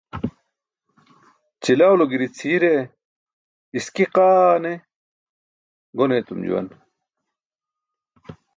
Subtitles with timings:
[1.63, 2.73] Ćilawlo giri-cʰiire
[3.77, 4.71] iski qaa ne
[5.97, 6.67] gon eetum juwan.